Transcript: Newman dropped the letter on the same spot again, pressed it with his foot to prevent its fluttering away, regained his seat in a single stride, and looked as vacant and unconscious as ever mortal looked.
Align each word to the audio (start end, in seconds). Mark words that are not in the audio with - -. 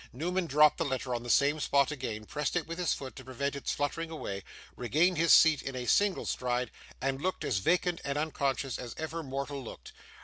Newman 0.11 0.47
dropped 0.47 0.79
the 0.79 0.83
letter 0.83 1.13
on 1.13 1.21
the 1.21 1.29
same 1.29 1.59
spot 1.59 1.91
again, 1.91 2.25
pressed 2.25 2.55
it 2.55 2.65
with 2.65 2.79
his 2.79 2.91
foot 2.91 3.15
to 3.15 3.23
prevent 3.23 3.55
its 3.55 3.71
fluttering 3.71 4.09
away, 4.09 4.43
regained 4.75 5.15
his 5.15 5.31
seat 5.31 5.61
in 5.61 5.75
a 5.75 5.85
single 5.85 6.25
stride, 6.25 6.71
and 6.99 7.21
looked 7.21 7.43
as 7.43 7.59
vacant 7.59 8.01
and 8.03 8.17
unconscious 8.17 8.79
as 8.79 8.95
ever 8.97 9.21
mortal 9.21 9.63
looked. 9.63 9.91